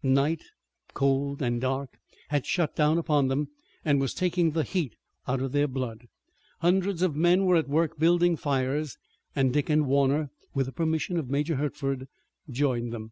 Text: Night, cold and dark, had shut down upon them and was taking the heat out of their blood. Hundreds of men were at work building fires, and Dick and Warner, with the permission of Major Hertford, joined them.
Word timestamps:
Night, 0.00 0.44
cold 0.94 1.42
and 1.42 1.60
dark, 1.60 1.98
had 2.28 2.46
shut 2.46 2.76
down 2.76 2.98
upon 2.98 3.26
them 3.26 3.48
and 3.84 4.00
was 4.00 4.14
taking 4.14 4.52
the 4.52 4.62
heat 4.62 4.94
out 5.26 5.40
of 5.42 5.50
their 5.50 5.66
blood. 5.66 6.06
Hundreds 6.60 7.02
of 7.02 7.16
men 7.16 7.46
were 7.46 7.56
at 7.56 7.68
work 7.68 7.98
building 7.98 8.36
fires, 8.36 8.96
and 9.34 9.52
Dick 9.52 9.68
and 9.68 9.86
Warner, 9.86 10.30
with 10.54 10.66
the 10.66 10.72
permission 10.72 11.16
of 11.16 11.28
Major 11.28 11.56
Hertford, 11.56 12.06
joined 12.48 12.92
them. 12.92 13.10